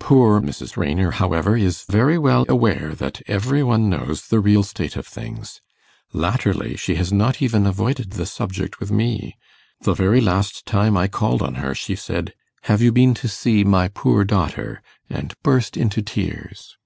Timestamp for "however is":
1.12-1.84